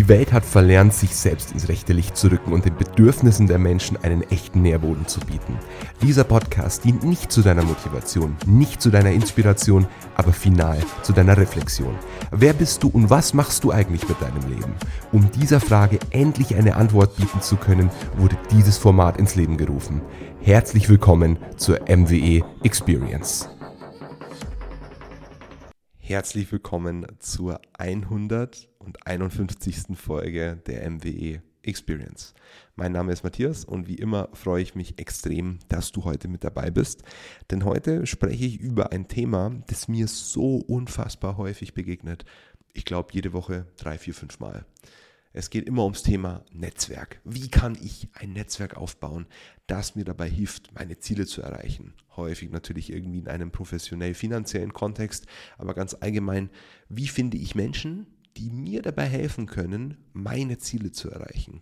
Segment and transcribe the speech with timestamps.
[0.00, 3.58] Die Welt hat verlernt, sich selbst ins rechte Licht zu rücken und den Bedürfnissen der
[3.58, 5.58] Menschen einen echten Nährboden zu bieten.
[6.00, 11.36] Dieser Podcast dient nicht zu deiner Motivation, nicht zu deiner Inspiration, aber final zu deiner
[11.36, 11.94] Reflexion.
[12.30, 14.72] Wer bist du und was machst du eigentlich mit deinem Leben?
[15.12, 20.00] Um dieser Frage endlich eine Antwort bieten zu können, wurde dieses Format ins Leben gerufen.
[20.40, 23.50] Herzlich willkommen zur MWE Experience.
[26.10, 29.96] Herzlich willkommen zur 151.
[29.96, 32.34] Folge der MWE Experience.
[32.74, 36.42] Mein Name ist Matthias und wie immer freue ich mich extrem, dass du heute mit
[36.42, 37.04] dabei bist.
[37.52, 42.24] Denn heute spreche ich über ein Thema, das mir so unfassbar häufig begegnet.
[42.72, 44.66] Ich glaube jede Woche drei, vier, fünf Mal.
[45.32, 47.20] Es geht immer ums Thema Netzwerk.
[47.24, 49.26] Wie kann ich ein Netzwerk aufbauen,
[49.68, 51.94] das mir dabei hilft, meine Ziele zu erreichen?
[52.16, 55.26] Häufig natürlich irgendwie in einem professionell finanziellen Kontext,
[55.56, 56.50] aber ganz allgemein,
[56.88, 61.60] wie finde ich Menschen, die mir dabei helfen können, meine Ziele zu erreichen?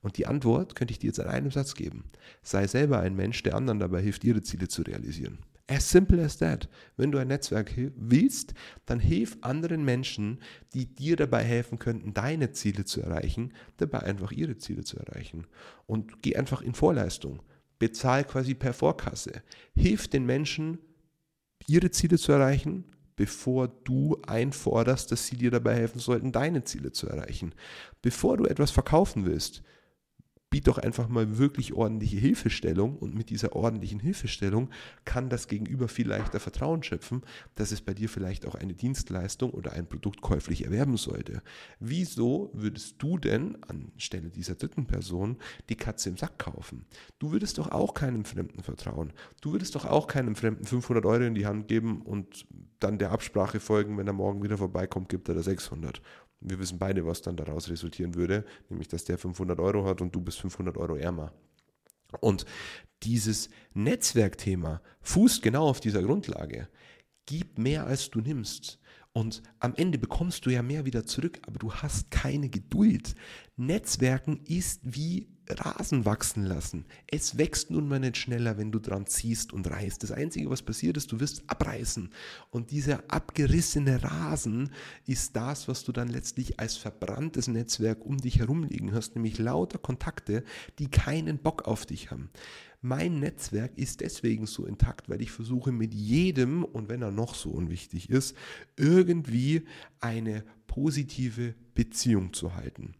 [0.00, 2.04] Und die Antwort könnte ich dir jetzt in einem Satz geben.
[2.42, 5.40] Sei selber ein Mensch, der anderen dabei hilft, ihre Ziele zu realisieren.
[5.70, 6.68] As simple as that.
[6.96, 8.54] Wenn du ein Netzwerk willst,
[8.86, 10.40] dann hilf anderen Menschen,
[10.74, 15.46] die dir dabei helfen könnten, deine Ziele zu erreichen, dabei einfach ihre Ziele zu erreichen.
[15.86, 17.40] Und geh einfach in Vorleistung.
[17.78, 19.44] Bezahl quasi per Vorkasse.
[19.76, 20.78] Hilf den Menschen,
[21.68, 26.90] ihre Ziele zu erreichen, bevor du einforderst, dass sie dir dabei helfen sollten, deine Ziele
[26.90, 27.54] zu erreichen.
[28.02, 29.62] Bevor du etwas verkaufen willst,
[30.50, 34.68] biet doch einfach mal wirklich ordentliche Hilfestellung und mit dieser ordentlichen Hilfestellung
[35.04, 37.22] kann das Gegenüber viel leichter Vertrauen schöpfen,
[37.54, 41.42] dass es bei dir vielleicht auch eine Dienstleistung oder ein Produkt käuflich erwerben sollte.
[41.78, 45.36] Wieso würdest du denn anstelle dieser dritten Person
[45.68, 46.84] die Katze im Sack kaufen?
[47.20, 49.12] Du würdest doch auch keinem Fremden vertrauen.
[49.40, 52.46] Du würdest doch auch keinem Fremden 500 Euro in die Hand geben und
[52.80, 56.00] dann der Absprache folgen, wenn er morgen wieder vorbeikommt, gibt er da 600.
[56.42, 60.14] Wir wissen beide, was dann daraus resultieren würde, nämlich dass der 500 Euro hat und
[60.14, 61.32] du bist 500 Euro ärmer.
[62.20, 62.44] Und
[63.02, 66.68] dieses Netzwerkthema fußt genau auf dieser Grundlage.
[67.26, 68.78] Gib mehr, als du nimmst.
[69.12, 73.14] Und am Ende bekommst du ja mehr wieder zurück, aber du hast keine Geduld.
[73.56, 76.84] Netzwerken ist wie Rasen wachsen lassen.
[77.06, 80.02] Es wächst nun mal nicht schneller, wenn du dran ziehst und reißt.
[80.02, 82.10] Das Einzige, was passiert ist, du wirst abreißen.
[82.50, 84.70] Und dieser abgerissene Rasen
[85.06, 89.38] ist das, was du dann letztlich als verbranntes Netzwerk um dich herum liegen hast, nämlich
[89.38, 90.44] lauter Kontakte,
[90.78, 92.30] die keinen Bock auf dich haben.
[92.82, 97.34] Mein Netzwerk ist deswegen so intakt, weil ich versuche mit jedem, und wenn er noch
[97.34, 98.34] so unwichtig ist,
[99.06, 99.66] irgendwie
[100.00, 102.94] eine positive Beziehung zu halten.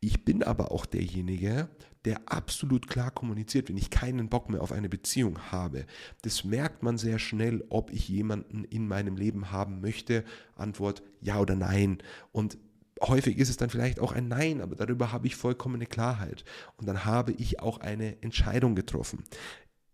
[0.00, 1.68] Ich bin aber auch derjenige,
[2.04, 5.86] der absolut klar kommuniziert, wenn ich keinen Bock mehr auf eine Beziehung habe.
[6.22, 10.24] Das merkt man sehr schnell, ob ich jemanden in meinem Leben haben möchte.
[10.54, 11.98] Antwort ja oder nein.
[12.30, 12.58] Und
[13.02, 16.44] häufig ist es dann vielleicht auch ein Nein, aber darüber habe ich vollkommene Klarheit.
[16.76, 19.24] Und dann habe ich auch eine Entscheidung getroffen.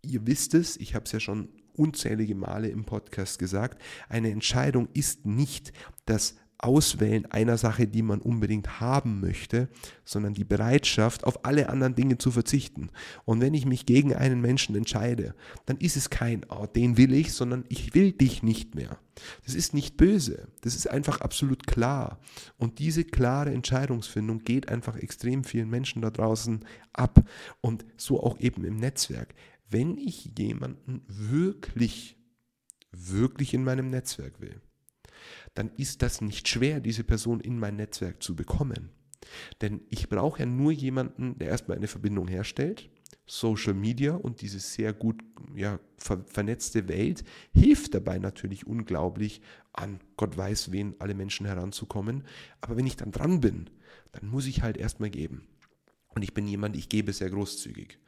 [0.02, 4.88] Ihr wisst es, ich habe es ja schon unzählige Male im Podcast gesagt, eine Entscheidung
[4.92, 5.72] ist nicht
[6.06, 9.68] das Auswählen einer Sache, die man unbedingt haben möchte,
[10.04, 12.90] sondern die Bereitschaft, auf alle anderen Dinge zu verzichten.
[13.24, 15.34] Und wenn ich mich gegen einen Menschen entscheide,
[15.66, 18.98] dann ist es kein, oh, den will ich, sondern ich will dich nicht mehr.
[19.44, 22.20] Das ist nicht böse, das ist einfach absolut klar.
[22.58, 27.24] Und diese klare Entscheidungsfindung geht einfach extrem vielen Menschen da draußen ab.
[27.60, 29.34] Und so auch eben im Netzwerk.
[29.72, 32.18] Wenn ich jemanden wirklich,
[32.90, 34.60] wirklich in meinem Netzwerk will,
[35.54, 38.90] dann ist das nicht schwer, diese Person in mein Netzwerk zu bekommen.
[39.62, 42.90] Denn ich brauche ja nur jemanden, der erstmal eine Verbindung herstellt.
[43.24, 45.22] Social Media und diese sehr gut
[45.54, 49.40] ja, ver vernetzte Welt hilft dabei natürlich unglaublich,
[49.72, 52.24] an Gott weiß wen alle Menschen heranzukommen.
[52.60, 53.70] Aber wenn ich dann dran bin,
[54.10, 55.46] dann muss ich halt erstmal geben.
[56.14, 57.98] Und ich bin jemand, ich gebe sehr großzügig.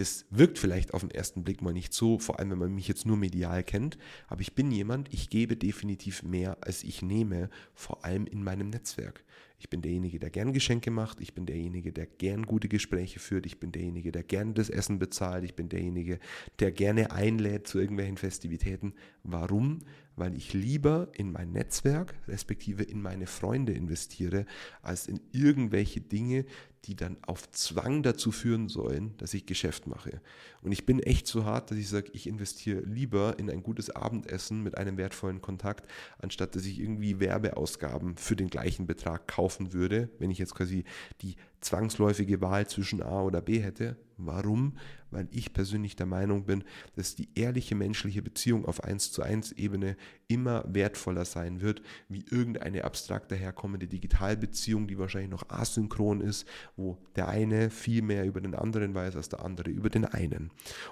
[0.00, 2.88] Das wirkt vielleicht auf den ersten Blick mal nicht so, vor allem wenn man mich
[2.88, 7.50] jetzt nur medial kennt, aber ich bin jemand, ich gebe definitiv mehr, als ich nehme,
[7.74, 9.22] vor allem in meinem Netzwerk.
[9.60, 13.44] Ich bin derjenige, der gern Geschenke macht, ich bin derjenige, der gern gute Gespräche führt,
[13.44, 16.18] ich bin derjenige, der gern das Essen bezahlt, ich bin derjenige,
[16.60, 18.94] der gerne einlädt zu irgendwelchen Festivitäten.
[19.22, 19.80] Warum?
[20.16, 24.46] Weil ich lieber in mein Netzwerk, respektive in meine Freunde investiere,
[24.80, 26.46] als in irgendwelche Dinge,
[26.84, 30.20] die dann auf Zwang dazu führen sollen, dass ich Geschäft mache.
[30.62, 33.90] Und ich bin echt so hart, dass ich sage, ich investiere lieber in ein gutes
[33.90, 39.49] Abendessen mit einem wertvollen Kontakt, anstatt dass ich irgendwie Werbeausgaben für den gleichen Betrag kaufe
[39.50, 40.84] laufen würde, wenn ich jetzt quasi
[41.22, 43.96] die zwangsläufige Wahl zwischen A oder B hätte.
[44.16, 44.76] Warum?
[45.10, 46.62] Weil ich persönlich der Meinung bin,
[46.94, 49.96] dass die ehrliche menschliche Beziehung auf 1 zu 1 Ebene
[50.28, 56.46] immer wertvoller sein wird, wie irgendeine abstrakt daherkommende Digitalbeziehung, die wahrscheinlich noch asynchron ist,
[56.76, 60.50] wo der eine viel mehr über den anderen weiß als der andere über den einen.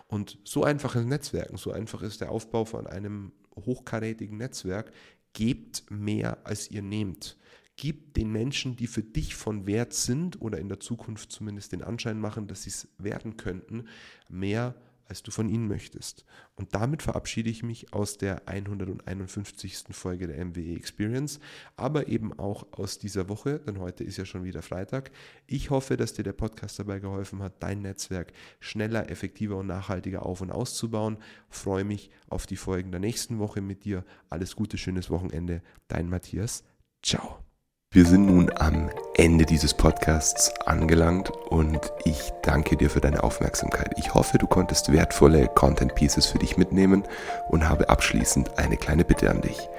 [0.08, 4.90] Und so einfach ist Netzwerken, so einfach ist der Aufbau von einem hochkarätigen Netzwerk.
[5.34, 7.36] Gebt mehr, als ihr nehmt.
[7.80, 11.82] Gib den Menschen, die für dich von Wert sind oder in der Zukunft zumindest den
[11.82, 13.84] Anschein machen, dass sie es werden könnten,
[14.28, 16.24] mehr als du von ihnen möchtest.
[16.56, 19.84] Und damit verabschiede ich mich aus der 151.
[19.92, 21.38] Folge der MWE Experience,
[21.76, 25.12] aber eben auch aus dieser Woche, denn heute ist ja schon wieder Freitag.
[25.46, 30.26] Ich hoffe, dass dir der Podcast dabei geholfen hat, dein Netzwerk schneller, effektiver und nachhaltiger
[30.26, 31.18] auf- und auszubauen.
[31.48, 34.04] freue mich auf die Folgen der nächsten Woche mit dir.
[34.28, 35.62] Alles Gute, schönes Wochenende.
[35.86, 36.64] Dein Matthias.
[37.02, 37.47] Ciao.
[37.90, 43.92] Wir sind nun am Ende dieses Podcasts angelangt und ich danke dir für deine Aufmerksamkeit.
[43.96, 47.04] Ich hoffe, du konntest wertvolle Content Pieces für dich mitnehmen
[47.48, 49.70] und habe abschließend eine kleine Bitte an dich.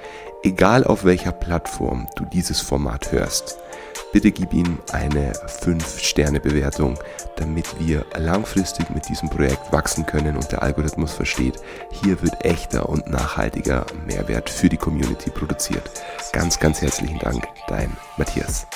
[0.42, 3.58] Egal auf welcher Plattform du dieses Format hörst,
[4.12, 6.98] bitte gib ihm eine 5-Sterne-Bewertung,
[7.36, 11.56] damit wir langfristig mit diesem Projekt wachsen können und der Algorithmus versteht,
[11.90, 15.90] hier wird echter und nachhaltiger Mehrwert für die Community produziert.
[16.32, 18.66] Ganz, ganz herzlichen Dank, dein Matthias.